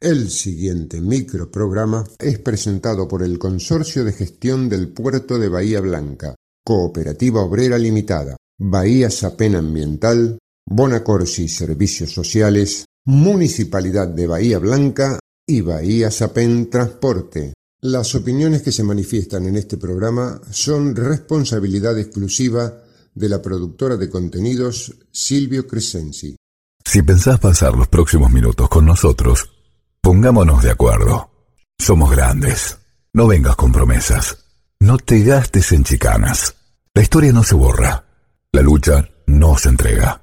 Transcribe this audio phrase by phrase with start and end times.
[0.00, 6.34] El siguiente microprograma es presentado por el Consorcio de Gestión del Puerto de Bahía Blanca,
[6.64, 16.10] Cooperativa Obrera Limitada, Bahía Sapen Ambiental, Bonacorsi Servicios Sociales, Municipalidad de Bahía Blanca y Bahía
[16.10, 17.52] Sapen Transporte.
[17.82, 24.08] Las opiniones que se manifiestan en este programa son responsabilidad exclusiva de la productora de
[24.08, 26.36] contenidos Silvio Crescenzi.
[26.82, 29.59] Si pensás pasar los próximos minutos con nosotros,
[30.00, 31.30] pongámonos de acuerdo.
[31.78, 32.78] Somos grandes.
[33.12, 34.44] No vengas con promesas.
[34.78, 36.54] No te gastes en chicanas.
[36.94, 38.04] La historia no se borra.
[38.52, 40.22] La lucha no se entrega.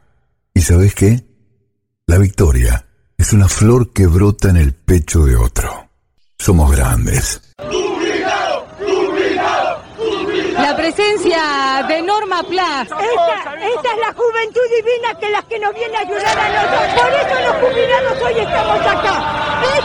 [0.53, 1.25] ¿Y sabes qué?
[2.07, 2.85] La victoria
[3.17, 5.89] es una flor que brota en el pecho de otro.
[6.37, 7.41] Somos grandes.
[10.53, 12.81] La presencia de Norma Pla.
[12.81, 17.01] Esta, esta es la juventud divina que las que nos viene a ayudar a nosotros.
[17.01, 19.37] Por eso los jubilados hoy estamos acá.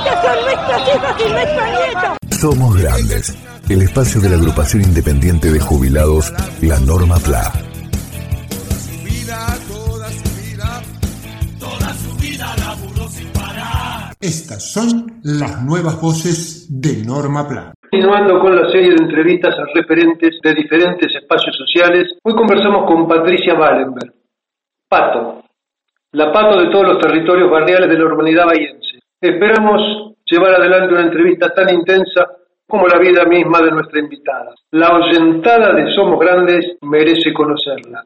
[0.05, 2.41] Estos son nuestros hijos y nuestros nietos.
[2.41, 3.39] Somos grandes.
[3.69, 7.53] El espacio de la agrupación independiente de jubilados, la Norma Pla.
[14.21, 17.73] Estas son las nuevas voces de Norma Plan.
[17.91, 23.07] Continuando con la serie de entrevistas a referentes de diferentes espacios sociales, hoy conversamos con
[23.07, 24.15] Patricia Wallenberg,
[24.89, 25.43] Pato,
[26.13, 29.01] la Pato de todos los territorios barriales de la urbanidad bahiense.
[29.23, 32.27] Esperamos llevar adelante una entrevista tan intensa
[32.67, 34.53] como la vida misma de nuestra invitada.
[34.73, 38.03] La oyentada de Somos Grandes merece conocerla.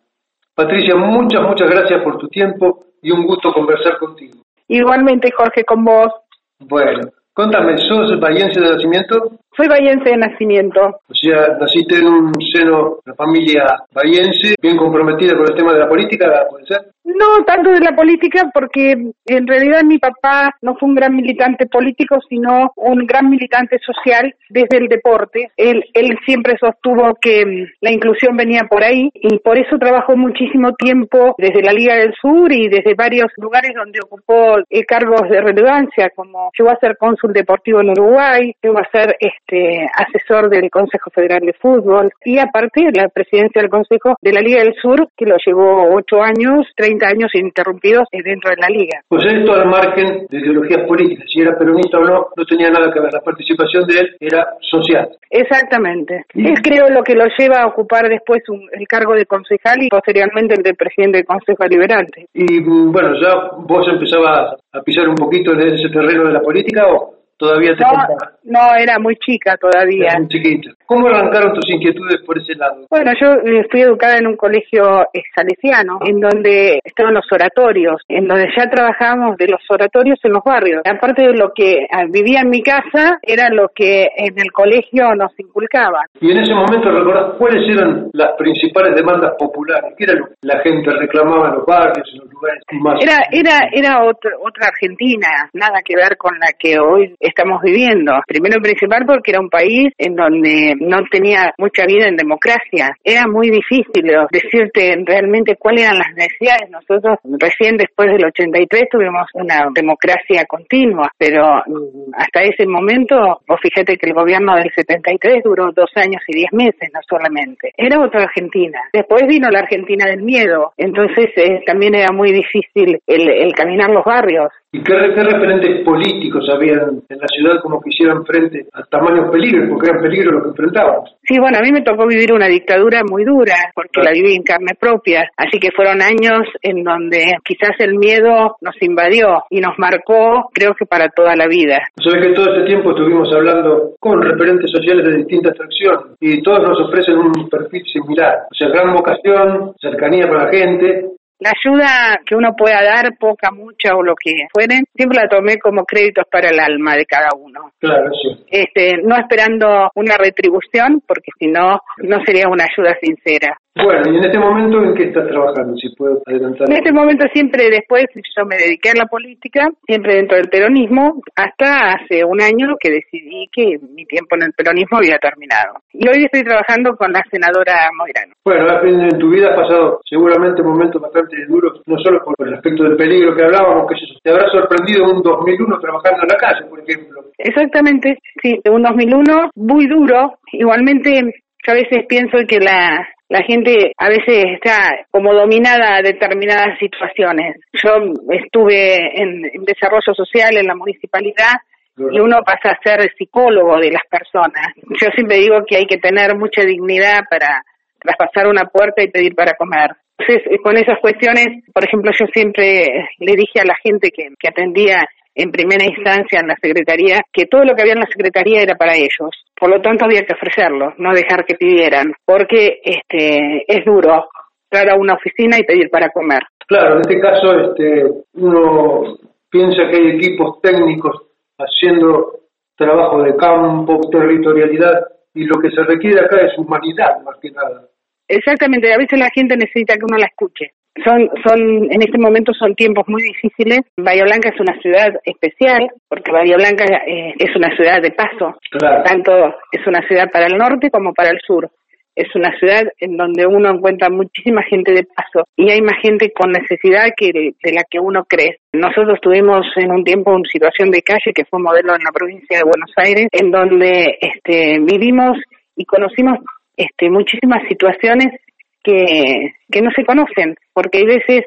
[0.55, 4.43] Patricia, muchas, muchas gracias por tu tiempo y un gusto conversar contigo.
[4.69, 6.13] Igualmente, Jorge, con vos.
[6.59, 9.17] Bueno, contame, ¿sos bahiense de nacimiento?
[9.57, 10.81] Soy bahiense de nacimiento.
[11.09, 15.79] O sea, naciste en un seno, una familia bahiense, bien comprometida con el tema de
[15.79, 16.93] la política, ¿puede ser?
[17.19, 18.93] No tanto de la política, porque
[19.27, 24.35] en realidad mi papá no fue un gran militante político, sino un gran militante social
[24.51, 25.51] desde el deporte.
[25.57, 30.75] Él, él siempre sostuvo que la inclusión venía por ahí y por eso trabajó muchísimo
[30.75, 35.41] tiempo desde la Liga del Sur y desde varios lugares donde ocupó eh, cargos de
[35.41, 40.69] relevancia, como llegó a ser cónsul deportivo en Uruguay, llegó a ser este, asesor del
[40.71, 45.09] Consejo Federal de Fútbol y aparte la presidencia del Consejo de la Liga del Sur,
[45.17, 49.01] que lo llevó ocho años, 30 años ininterrumpidos dentro de la Liga.
[49.09, 52.93] Pues esto al margen de ideologías políticas, si era peronista o no, no tenía nada
[52.93, 53.13] que ver.
[53.13, 55.09] La participación de él era social.
[55.31, 56.25] Exactamente.
[56.35, 59.89] Es creo lo que lo lleva a ocupar después un- el cargo de concejal y
[59.89, 62.27] posteriormente el de presidente del Consejo Deliberante.
[62.35, 66.41] Y mm, bueno, ¿ya vos empezabas a pisar un poquito en ese terreno de la
[66.41, 68.33] política o todavía te No, faltaba?
[68.45, 70.07] no, era muy chica todavía.
[70.09, 70.71] Eras muy chiquita.
[70.87, 72.87] ¿Cómo arrancaron tus inquietudes por ese lado?
[72.91, 78.01] Bueno, yo eh, fui educada en un colegio eh, salesiano, en donde estaban los oratorios,
[78.09, 80.83] en donde ya trabajábamos de los oratorios en los barrios.
[80.85, 85.15] Aparte de lo que ah, vivía en mi casa, era lo que en el colegio
[85.17, 86.07] nos inculcaban.
[86.21, 90.35] Y en ese momento recordás cuáles eran las principales demandas populares, qué era lo que
[90.43, 93.03] la gente reclamaba en los barrios, en los lugares más...
[93.03, 98.13] Era, era, era otra, otra Argentina, nada que ver con la que hoy estamos viviendo.
[98.27, 102.97] Primero y principal porque era un país en donde no tenía mucha vida en democracia.
[103.03, 106.71] Era muy difícil decirte realmente cuáles eran las necesidades.
[106.71, 113.61] Nosotros recién después del 83 tuvimos una democracia continua, pero mm, hasta ese momento, vos
[113.61, 117.73] fíjate que el gobierno del 73 duró dos años y diez meses, no solamente.
[117.77, 118.81] Era otra Argentina.
[118.93, 123.91] Después vino la Argentina del miedo, entonces eh, también era muy difícil el, el caminar
[123.91, 124.49] los barrios.
[124.73, 128.83] ¿Y qué, re- qué referentes políticos habían en la ciudad como que hicieran frente a
[128.83, 131.17] tamaños peligros, porque eran peligros los que enfrentábamos?
[131.23, 134.43] Sí, bueno, a mí me tocó vivir una dictadura muy dura, porque la viví en
[134.43, 139.79] carne propia, así que fueron años en donde quizás el miedo nos invadió y nos
[139.79, 141.79] marcó, creo que para toda la vida.
[142.03, 146.61] Sabes que todo este tiempo estuvimos hablando con referentes sociales de distinta atracción y todos
[146.63, 151.07] nos ofrecen un perfil similar, o sea, gran vocación, cercanía con la gente,
[151.39, 155.59] La ayuda que uno pueda dar, poca, mucha o lo que fueren, siempre la tomé
[155.59, 157.73] como créditos para el alma de cada uno.
[157.79, 158.45] claro, sí.
[158.51, 163.59] Este, no esperando una retribución, porque si no, no sería una ayuda sincera.
[163.77, 165.77] Bueno, y en este momento, ¿en qué estás trabajando?
[165.77, 166.67] Si puedo adelantar.
[166.71, 171.21] En este momento siempre después yo me dediqué a la política, siempre dentro del peronismo,
[171.37, 175.77] hasta hace un año que decidí que mi tiempo en el peronismo había terminado.
[175.93, 178.33] Y hoy estoy trabajando con la senadora Moirano.
[178.45, 182.85] Bueno, en tu vida has pasado seguramente momentos bastante duros, no solo por el aspecto
[182.85, 186.81] del peligro que hablábamos, que te habrá sorprendido un 2001 trabajando en la calle, por
[186.81, 187.25] ejemplo.
[187.39, 190.39] Exactamente, sí, un 2001 muy duro.
[190.53, 191.21] Igualmente,
[191.67, 196.79] yo a veces pienso que la, la gente a veces está como dominada a determinadas
[196.79, 197.57] situaciones.
[197.73, 197.91] Yo
[198.31, 201.55] estuve en, en desarrollo social en la municipalidad
[201.99, 204.75] y uno pasa a ser psicólogo de las personas.
[205.01, 207.63] Yo siempre digo que hay que tener mucha dignidad para
[207.99, 209.91] traspasar una puerta y pedir para comer.
[210.19, 212.87] Entonces, eh, con esas cuestiones, por ejemplo, yo siempre
[213.19, 217.45] le dije a la gente que, que atendía en primera instancia en la Secretaría que
[217.45, 219.31] todo lo que había en la Secretaría era para ellos.
[219.59, 224.29] Por lo tanto, había que ofrecerlo, no dejar que pidieran, porque este es duro
[224.71, 226.41] entrar a una oficina y pedir para comer.
[226.67, 228.05] Claro, en este caso este,
[228.35, 229.19] uno
[229.51, 231.15] piensa que hay equipos técnicos
[231.59, 232.41] haciendo
[232.77, 237.83] trabajo de campo, territorialidad, y lo que se requiere acá es humanidad más que nada.
[238.29, 240.73] Exactamente, a veces la gente necesita que uno la escuche.
[241.05, 241.61] Son, son,
[241.93, 243.81] en este momento son tiempos muy difíciles.
[243.99, 248.59] Bahía Blanca es una ciudad especial, porque Bahía Blanca eh, es una ciudad de paso.
[249.05, 249.33] Tanto
[249.73, 251.71] es una ciudad para el norte como para el sur.
[252.15, 256.33] Es una ciudad en donde uno encuentra muchísima gente de paso y hay más gente
[256.33, 258.57] con necesidad que de, la que uno cree.
[258.73, 262.57] Nosotros tuvimos en un tiempo una situación de calle que fue modelo en la provincia
[262.57, 265.37] de Buenos Aires, en donde este, vivimos
[265.77, 266.39] y conocimos
[266.77, 268.41] este, muchísimas situaciones
[268.83, 271.45] que, que no se conocen, porque hay veces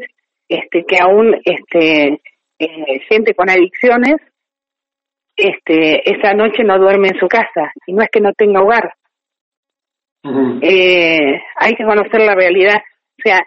[0.50, 2.22] este, que aún este,
[2.60, 4.16] eh, gente con adicciones
[5.38, 8.94] este, esa noche no duerme en su casa y no es que no tenga hogar.
[10.62, 13.40] eh, hay que conocer la realidad, o sea,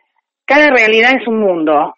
[0.46, 1.94] cada realidad es un mundo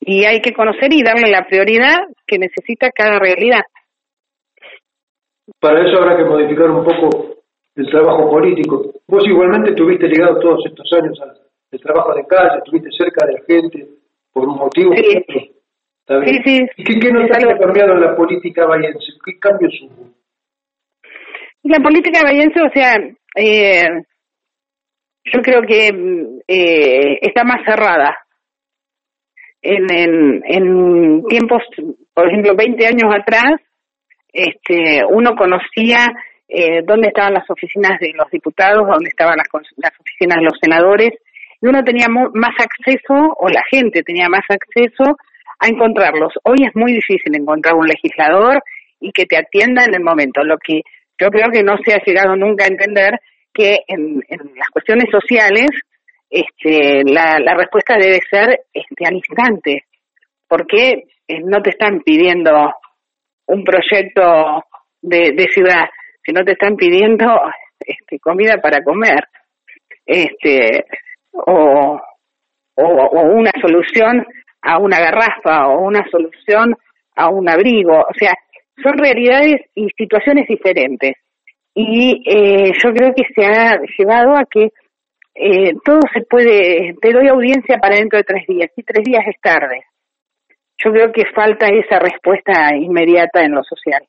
[0.00, 3.62] y hay que conocer y darle la prioridad que necesita cada realidad.
[5.60, 7.33] Para eso habrá que modificar un poco
[7.76, 8.92] el trabajo político.
[9.06, 13.40] Vos igualmente estuviste ligado todos estos años al, trabajo de calle, estuviste cerca de la
[13.46, 13.86] gente
[14.32, 14.94] por un motivo.
[14.94, 15.50] Sí, sí,
[16.46, 16.66] sí.
[16.76, 19.12] ¿Y qué, qué ha cambiado en la política bayense?
[19.24, 20.10] ¿Qué cambios hubo?
[21.64, 22.94] La política bayense, o sea,
[23.36, 23.88] eh,
[25.24, 25.88] yo creo que
[26.46, 28.18] eh, está más cerrada.
[29.62, 31.62] En, en, en tiempos,
[32.12, 33.60] por ejemplo, 20 años atrás,
[34.30, 36.06] este, uno conocía
[36.56, 40.58] eh, dónde estaban las oficinas de los diputados, dónde estaban las, las oficinas de los
[40.62, 41.10] senadores,
[41.60, 45.16] y uno tenía más acceso, o la gente tenía más acceso
[45.58, 46.32] a encontrarlos.
[46.44, 48.62] Hoy es muy difícil encontrar un legislador
[49.00, 50.44] y que te atienda en el momento.
[50.44, 50.82] Lo que
[51.18, 53.18] yo creo que no se ha llegado nunca a entender
[53.52, 54.22] que en,
[54.56, 55.70] las cuestiones sociales
[56.30, 59.84] este, la, respuesta debe ser este, al instante,
[60.46, 62.74] porque eh, no te están pidiendo
[63.46, 64.64] un proyecto
[65.02, 65.88] de, de ciudad,
[66.24, 67.26] si no te están pidiendo
[67.80, 69.24] este, comida para comer,
[70.06, 70.84] este,
[71.32, 72.00] o,
[72.76, 74.26] o, una solución
[74.62, 76.74] a una garrafa o una solución
[77.16, 78.34] a un abrigo, o sea,
[78.82, 81.12] son realidades y situaciones diferentes.
[81.74, 84.70] Y eh, yo creo que se ha llevado a que
[85.34, 89.24] eh, todo se puede, te doy audiencia para dentro de tres días, y tres días
[89.26, 89.84] es tarde.
[90.78, 94.02] Yo creo que falta esa respuesta inmediata en lo social.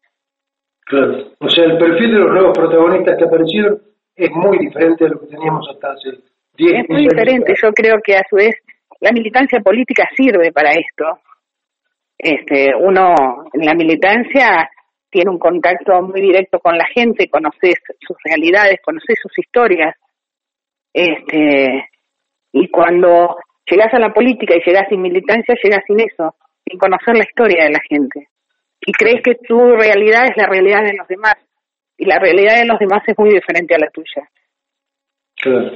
[0.85, 1.31] Claro.
[1.39, 3.81] O sea, el perfil de los nuevos protagonistas que aparecieron
[4.15, 6.09] es muy diferente a lo que teníamos hasta hace
[6.57, 6.83] 10 años.
[6.83, 7.53] Es muy diferente.
[7.61, 8.55] Yo creo que a su vez
[9.01, 11.19] la militancia política sirve para esto.
[12.17, 13.13] Este, uno
[13.51, 14.69] en la militancia
[15.09, 19.95] tiene un contacto muy directo con la gente, conoces sus realidades, conoces sus historias.
[20.93, 21.89] Este,
[22.53, 27.17] y cuando llegas a la política y llegas sin militancia, llegas sin eso, sin conocer
[27.17, 28.29] la historia de la gente
[28.85, 31.35] y crees que tu realidad es la realidad de los demás
[31.97, 34.27] y la realidad de los demás es muy diferente a la tuya.
[35.41, 35.71] Claro.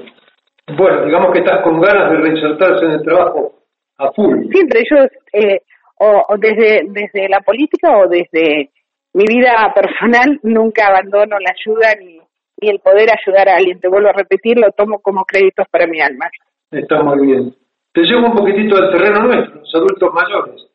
[0.77, 3.53] Bueno, digamos que estás con ganas de reinsertarse en el trabajo
[3.97, 4.47] a full.
[4.51, 4.97] Siempre, yo,
[5.33, 5.61] eh,
[5.97, 8.69] o, desde, desde la política o desde
[9.13, 12.19] mi vida personal, nunca abandono la ayuda ni,
[12.61, 13.79] ni el poder ayudar a alguien.
[13.79, 16.29] Te vuelvo a repetir, lo tomo como créditos para mi alma.
[16.71, 17.55] Está muy bien.
[17.91, 20.67] Te llevo un poquitito al terreno nuestro, los adultos mayores.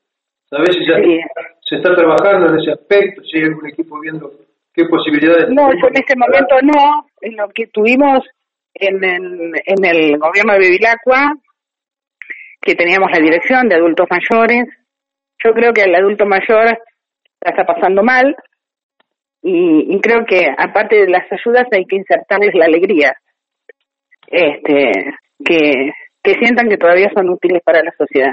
[0.51, 0.97] ¿Sabes si ya
[1.65, 3.23] se está trabajando en ese aspecto?
[3.23, 4.31] ¿Si hay algún equipo viendo
[4.73, 5.49] qué posibilidades?
[5.51, 7.07] No, yo en este momento no.
[7.21, 8.21] En lo que tuvimos
[8.75, 11.33] en el, en el gobierno de Bevilacqua,
[12.61, 14.65] que teníamos la dirección de adultos mayores,
[15.43, 16.67] yo creo que el adulto mayor
[17.41, 18.35] la está pasando mal
[19.43, 23.15] y, creo que aparte de las ayudas hay que insertarles la alegría,
[24.27, 24.91] este,
[25.45, 25.93] que,
[26.23, 28.33] que sientan que todavía son útiles para la sociedad.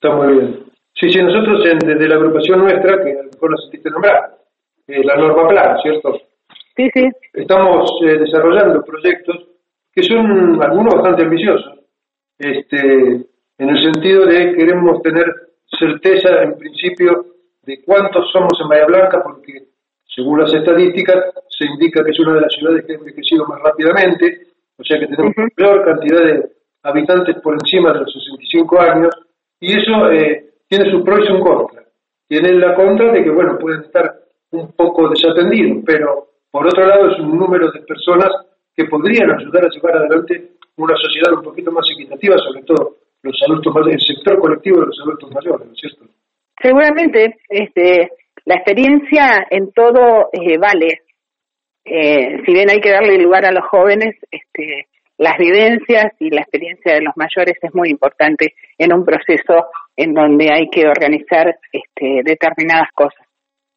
[0.00, 0.73] Está muy bien.
[0.94, 4.30] Sí, sí, nosotros desde la agrupación nuestra, que a lo mejor la sentiste nombrar,
[4.86, 6.18] eh, la norma plan, ¿cierto?
[6.76, 7.08] Sí, sí.
[7.32, 9.48] Estamos eh, desarrollando proyectos
[9.92, 11.78] que son algunos bastante ambiciosos,
[12.38, 12.78] este,
[13.58, 15.24] en el sentido de queremos tener
[15.66, 17.26] certeza en principio
[17.62, 19.68] de cuántos somos en Bahía Blanca, porque
[20.04, 21.16] según las estadísticas
[21.48, 24.98] se indica que es una de las ciudades que ha envejecido más rápidamente, o sea
[24.98, 26.44] que tenemos mayor cantidad de
[26.82, 29.14] habitantes por encima de los 65 años,
[29.60, 31.84] y eso eh, tiene su pro y su contra.
[32.28, 34.14] tienen la contra de que, bueno, pueden estar
[34.50, 38.30] un poco desatendidos, pero por otro lado es un número de personas
[38.74, 43.36] que podrían ayudar a llevar adelante una sociedad un poquito más equitativa, sobre todo los
[43.46, 46.04] adultos mayores, el sector colectivo de los adultos mayores, ¿no es cierto?
[46.60, 48.10] Seguramente, este,
[48.44, 51.02] la experiencia en todo eh, vale.
[51.84, 54.86] Eh, si bien hay que darle lugar a los jóvenes, este,
[55.18, 60.14] las vivencias y la experiencia de los mayores es muy importante en un proceso en
[60.14, 63.26] donde hay que organizar este, determinadas cosas.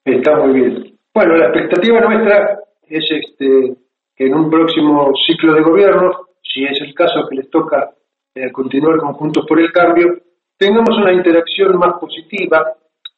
[0.04, 0.98] Está muy bien.
[1.14, 3.76] Bueno, la expectativa nuestra es este,
[4.16, 7.92] que en un próximo ciclo de gobierno, si es el caso que les toca
[8.36, 10.18] eh, continuar conjuntos por el cambio,
[10.58, 12.74] tengamos una interacción más positiva,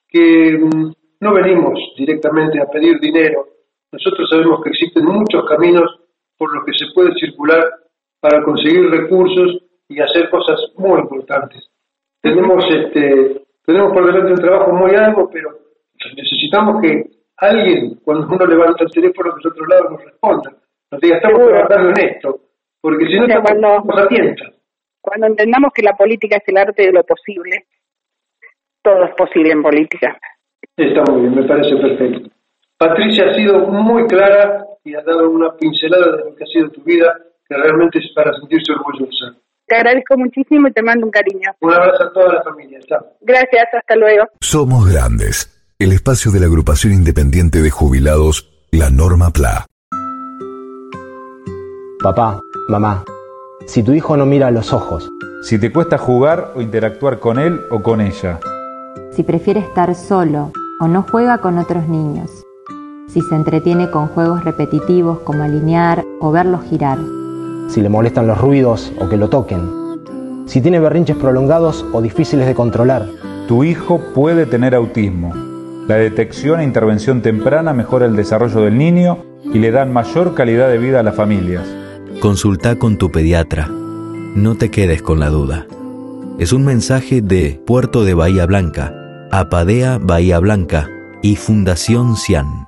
[0.08, 0.91] que mm,
[1.22, 3.48] no venimos directamente a pedir dinero.
[3.91, 6.00] Nosotros sabemos que existen muchos caminos
[6.38, 7.65] por los que se puede circular
[8.20, 11.70] para conseguir recursos y hacer cosas muy importantes.
[12.22, 15.50] Tenemos, este, tenemos por delante un trabajo muy alto, pero
[16.16, 17.04] necesitamos que
[17.38, 20.52] alguien, cuando uno levanta el teléfono del otro lado, nos responda.
[20.92, 22.40] Nos diga, estamos trabajando en esto,
[22.82, 23.84] porque si no, estamos cuando,
[25.02, 27.66] Cuando entendamos que la política es el arte de lo posible,
[28.82, 30.18] todo es posible en política.
[30.76, 32.30] Está muy bien, me parece perfecto.
[32.78, 36.70] Patricia ha sido muy clara y ha dado una pincelada de lo que ha sido
[36.70, 37.14] tu vida
[37.48, 39.36] que realmente es para sentirse orgullosa.
[39.70, 41.52] Te agradezco muchísimo y te mando un cariño.
[41.62, 42.80] Un abrazo a toda la familia.
[42.88, 43.06] Chao.
[43.22, 44.26] Gracias, hasta luego.
[44.42, 49.68] Somos Grandes, el espacio de la agrupación independiente de jubilados, la Norma PLA.
[52.02, 53.04] Papá, mamá,
[53.68, 55.08] si tu hijo no mira a los ojos.
[55.44, 58.40] Si te cuesta jugar o interactuar con él o con ella.
[59.12, 62.44] Si prefiere estar solo o no juega con otros niños.
[63.08, 66.98] Si se entretiene con juegos repetitivos como alinear o verlos girar
[67.70, 69.80] si le molestan los ruidos o que lo toquen,
[70.46, 73.08] si tiene berrinches prolongados o difíciles de controlar.
[73.48, 75.34] Tu hijo puede tener autismo.
[75.88, 79.20] La detección e intervención temprana mejora el desarrollo del niño
[79.54, 81.64] y le dan mayor calidad de vida a las familias.
[82.20, 83.68] Consulta con tu pediatra.
[84.36, 85.68] No te quedes con la duda.
[86.38, 88.94] Es un mensaje de Puerto de Bahía Blanca,
[89.32, 90.88] Apadea Bahía Blanca
[91.22, 92.68] y Fundación Cian.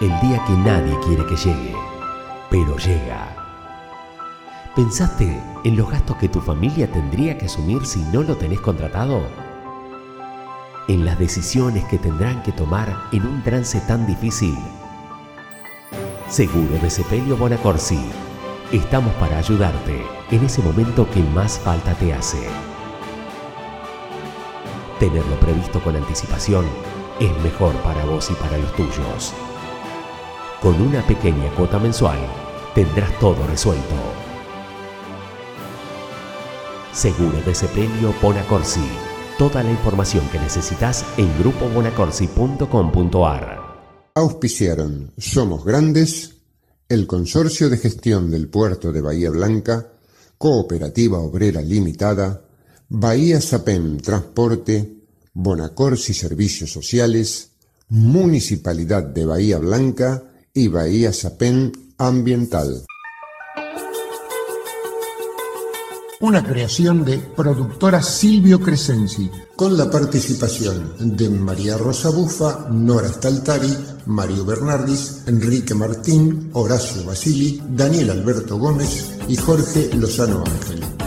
[0.00, 1.74] El día que nadie quiere que llegue,
[2.50, 3.36] pero llega.
[4.74, 9.22] ¿Pensaste en los gastos que tu familia tendría que asumir si no lo tenés contratado?
[10.88, 14.58] En las decisiones que tendrán que tomar en un trance tan difícil.
[16.28, 18.00] Seguro de Sepelio Bonacorsi
[18.72, 22.38] Estamos para ayudarte en ese momento que más falta te hace.
[24.98, 26.64] Tenerlo previsto con anticipación
[27.20, 29.34] es mejor para vos y para los tuyos.
[30.62, 32.18] Con una pequeña cuota mensual
[32.74, 33.94] tendrás todo resuelto.
[36.92, 38.88] Seguro de ese premio Bonacorsi.
[39.36, 43.60] Toda la información que necesitas en grupobonacorsi.com.ar.
[44.14, 46.41] Auspiciaron Somos Grandes
[46.92, 49.94] el Consorcio de Gestión del Puerto de Bahía Blanca,
[50.36, 52.44] Cooperativa Obrera Limitada,
[52.90, 54.98] Bahía Sapem Transporte,
[55.32, 57.52] Bonacorsi Servicios Sociales,
[57.88, 60.22] Municipalidad de Bahía Blanca
[60.52, 62.84] y Bahía Sapem ambiental.
[66.20, 69.30] Una creación de productora Silvio Crescenzi.
[69.56, 73.74] Con la participación de María Rosa Bufa, Nora Staltari,
[74.06, 81.01] Mario Bernardis, Enrique Martín, Horacio Basili, Daniel Alberto Gómez y Jorge Lozano Ángel.